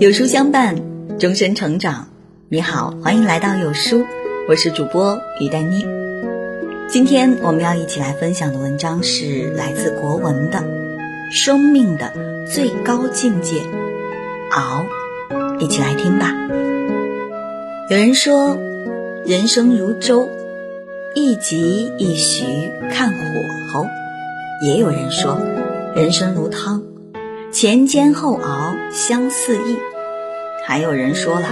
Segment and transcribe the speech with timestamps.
[0.00, 0.76] 有书相伴，
[1.18, 2.06] 终身成长。
[2.48, 4.04] 你好，欢迎来到有书，
[4.48, 5.84] 我是主播于丹妮。
[6.88, 10.58] 今天我们要一起来分享的文章是来自国文的
[11.32, 12.12] 《生命的
[12.46, 13.56] 最高境界》，
[14.52, 14.86] 熬，
[15.58, 16.32] 一起来听吧。
[17.90, 18.56] 有人说，
[19.26, 20.28] 人生如舟，
[21.16, 22.44] 一急一徐
[22.88, 23.16] 看火
[23.72, 23.84] 候；
[24.64, 25.40] 也有人说，
[25.96, 26.84] 人生如汤。
[27.50, 29.78] 前煎后熬相似意，
[30.66, 31.48] 还有人说了，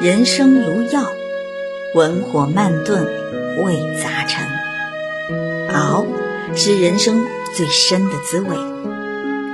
[0.00, 1.02] 人生如药，
[1.94, 3.04] 文火慢炖
[3.62, 4.46] 味杂陈。
[5.74, 6.06] 熬
[6.54, 7.22] 是人生
[7.54, 8.56] 最深的滋味。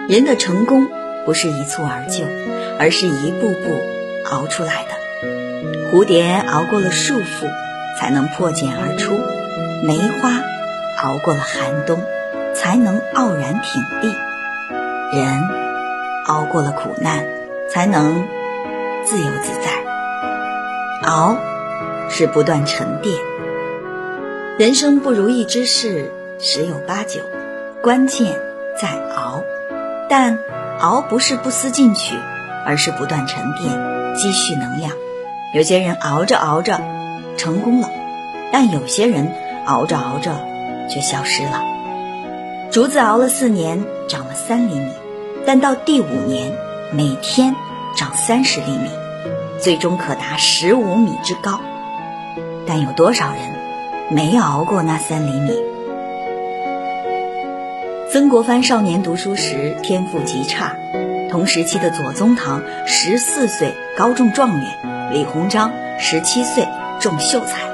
[0.08, 0.86] 人的成功
[1.26, 2.26] 不是一蹴而就，
[2.78, 3.80] 而是一步步
[4.30, 5.90] 熬出来的。
[5.90, 7.50] 蝴蝶熬过了束缚，
[7.98, 9.14] 才能破茧而出；
[9.84, 10.30] 梅花
[11.02, 12.00] 熬过了寒冬，
[12.54, 14.14] 才能傲然挺立。
[15.18, 15.61] 人。
[16.26, 17.24] 熬过了苦难，
[17.70, 18.24] 才能
[19.04, 19.82] 自由自在。
[21.08, 21.36] 熬
[22.08, 23.16] 是不断沉淀。
[24.58, 27.20] 人生不如意之事十有八九，
[27.82, 28.38] 关键
[28.80, 29.42] 在熬。
[30.08, 30.38] 但
[30.80, 32.16] 熬不是不思进取，
[32.66, 34.92] 而是不断沉淀，积蓄能量。
[35.54, 36.80] 有些人熬着熬着
[37.36, 37.90] 成功了，
[38.52, 39.32] 但有些人
[39.66, 40.32] 熬着熬着
[40.88, 41.62] 却消失了。
[42.70, 44.92] 竹子熬了四年，长了三厘米。
[45.44, 46.52] 但到第五年，
[46.92, 47.54] 每天
[47.96, 48.88] 长三十厘米，
[49.60, 51.60] 最终可达十五米之高。
[52.66, 53.42] 但有多少人
[54.08, 55.52] 没熬过那三厘米？
[58.10, 60.76] 曾国藩少年读书时天赋极差，
[61.30, 66.68] 同时期的左宗棠十四岁高中状元，李鸿章十七岁
[67.00, 67.68] 中秀才。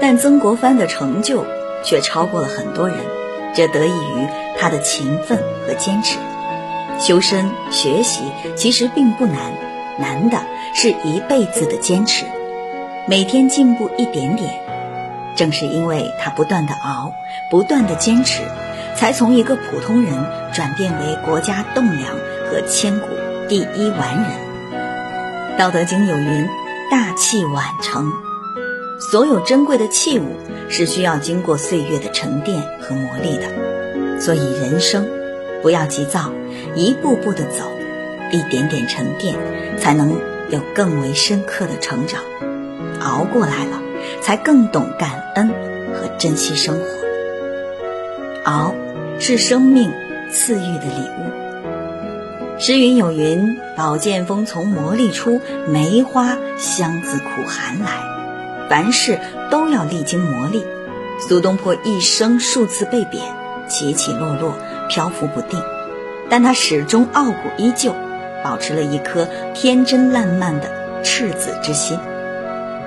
[0.00, 1.44] 但曾国藩的成就
[1.84, 2.96] 却超过了很多人，
[3.54, 4.26] 这得益于
[4.58, 6.18] 他的勤奋和坚持。
[6.98, 8.20] 修身学习
[8.56, 9.52] 其实并不难，
[9.98, 10.38] 难的
[10.74, 12.24] 是一辈子的坚持，
[13.06, 14.60] 每天进步一点点。
[15.36, 17.12] 正是因为他不断的熬，
[17.50, 18.42] 不断的坚持，
[18.96, 20.14] 才从一个普通人
[20.54, 22.14] 转变为国家栋梁
[22.50, 23.06] 和千古
[23.46, 24.32] 第一完人。
[25.58, 26.48] 《道德经》有云
[26.90, 28.10] ：“大器晚成。”
[29.10, 30.36] 所有珍贵的器物
[30.70, 35.06] 是需要经过岁月的沉淀和磨砺的，所以人生
[35.62, 36.32] 不要急躁。
[36.74, 37.64] 一步步的走，
[38.30, 39.36] 一点点沉淀，
[39.78, 40.18] 才能
[40.50, 42.20] 有更为深刻的成长。
[43.00, 43.80] 熬过来了，
[44.20, 45.48] 才更懂感恩
[45.94, 46.84] 和珍惜生活。
[48.44, 48.74] 熬
[49.18, 49.92] 是生命
[50.30, 52.58] 赐予的礼物。
[52.58, 57.88] 诗云有云：“宝剑锋从磨砺出，梅花香自苦寒来。”
[58.68, 60.62] 凡事都要历经磨砺。
[61.20, 63.22] 苏东坡一生数次被贬，
[63.68, 64.54] 起起落落，
[64.88, 65.62] 漂浮不定。
[66.28, 67.94] 但他始终傲骨依旧，
[68.42, 71.98] 保持了一颗天真烂漫的赤子之心。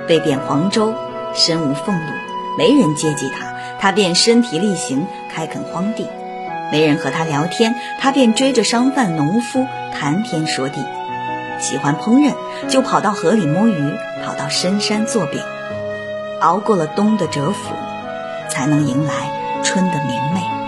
[0.06, 0.94] 被贬黄州，
[1.34, 2.12] 身无俸禄，
[2.58, 3.46] 没人接济他，
[3.78, 6.04] 他便身体力行开垦荒地；
[6.70, 10.84] 没人和他聊天，他便追着商贩农夫谈天说地。
[11.58, 12.34] 喜欢烹饪，
[12.68, 13.94] 就跑到河里摸鱼，
[14.24, 15.40] 跑到深山做饼。
[16.40, 17.74] 熬过了冬的蛰伏，
[18.48, 19.12] 才能迎来
[19.62, 20.59] 春的明媚。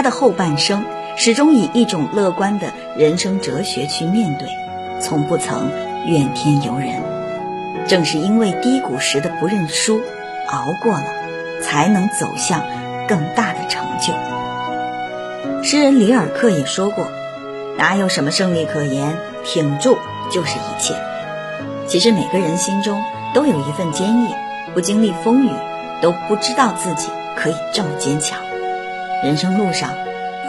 [0.00, 0.82] 他的后半生。
[1.14, 4.48] 始终以一种乐观的人生哲学去面对，
[4.98, 5.70] 从不曾
[6.06, 7.02] 怨天尤人。
[7.86, 10.00] 正是因为低谷时的不认输，
[10.48, 11.04] 熬过了，
[11.62, 12.62] 才能走向
[13.06, 14.14] 更大的成就。
[15.62, 17.06] 诗人里尔克也说过
[17.76, 19.98] ：“哪有什么胜利可言，挺住
[20.30, 20.94] 就是一切。”
[21.86, 23.02] 其实每个人心中
[23.34, 24.28] 都有一份坚毅，
[24.72, 25.50] 不经历风雨，
[26.00, 28.38] 都不知道自己可以这么坚强。
[29.22, 29.90] 人生路上。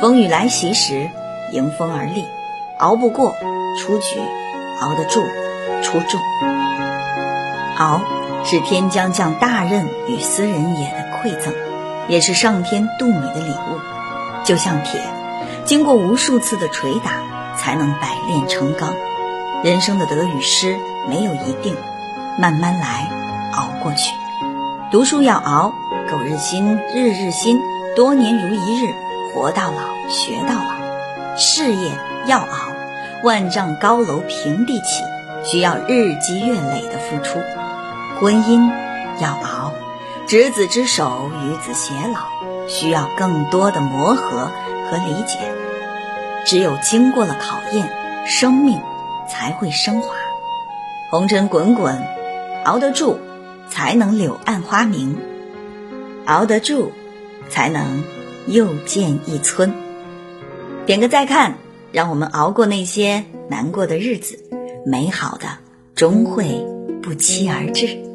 [0.02, 1.12] 风雨来袭时，
[1.52, 2.26] 迎风而立，
[2.80, 3.36] 熬不过
[3.78, 4.20] 出局，
[4.82, 5.22] 熬得住
[5.84, 6.20] 出众。
[7.78, 8.02] 熬
[8.44, 11.54] 是天将降大任于斯人也的馈赠，
[12.08, 13.80] 也是上天度你的礼物。
[14.44, 15.00] 就像铁，
[15.66, 17.12] 经过无数次的捶打，
[17.58, 18.96] 才能百炼成钢。
[19.64, 21.76] 人生的得与失没有一定，
[22.40, 23.08] 慢慢来，
[23.54, 24.16] 熬过去。
[24.92, 25.72] 读书要熬，
[26.10, 27.62] 苟日新，日日新，
[27.96, 28.94] 多年如一日。
[29.34, 31.90] 活到老，学到老；事业
[32.26, 32.74] 要熬，
[33.24, 35.06] 万丈高楼平地起，
[35.46, 37.40] 需要日积月累的付出；
[38.20, 38.70] 婚姻
[39.22, 39.72] 要熬，
[40.28, 42.20] 执子之手，与子偕老，
[42.68, 44.52] 需要更多的磨合
[44.90, 45.38] 和理解。
[46.46, 47.90] 只有经过了考验，
[48.28, 48.78] 生命
[49.30, 50.14] 才会升华。
[51.10, 51.98] 红尘滚滚，
[52.66, 53.18] 熬得住，
[53.70, 55.16] 才能柳暗花明；
[56.26, 56.92] 熬得住，
[57.50, 58.04] 才能。
[58.48, 59.72] 又见一村，
[60.88, 61.60] 点个再看，
[61.92, 64.40] 让我们熬过那些难过的日子，
[64.84, 65.60] 美好的
[65.94, 66.66] 终会
[67.04, 68.11] 不期而至。